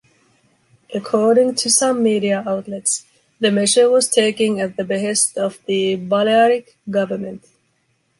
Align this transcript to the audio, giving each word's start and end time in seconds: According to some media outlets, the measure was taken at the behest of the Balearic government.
According 0.95 1.53
to 1.57 1.69
some 1.69 2.01
media 2.01 2.43
outlets, 2.47 3.05
the 3.39 3.51
measure 3.51 3.87
was 3.87 4.09
taken 4.09 4.57
at 4.59 4.75
the 4.75 4.83
behest 4.83 5.37
of 5.37 5.59
the 5.67 5.93
Balearic 5.95 6.75
government. 6.89 7.45